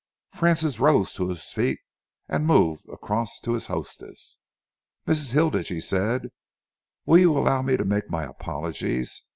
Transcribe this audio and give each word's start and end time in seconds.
Francis 0.33 0.79
rose 0.79 1.13
to 1.13 1.29
his 1.29 1.43
feet 1.51 1.77
and 2.27 2.47
moved 2.47 2.89
across 2.89 3.39
to 3.39 3.51
his 3.53 3.67
hostess. 3.67 4.39
"Mrs. 5.05 5.31
Hilditch," 5.33 5.69
he 5.69 5.79
said, 5.79 6.29
"will 7.05 7.19
you 7.19 7.37
allow 7.37 7.61
me 7.61 7.77
to 7.77 7.85
make 7.85 8.09
my 8.09 8.23
apologies? 8.23 9.21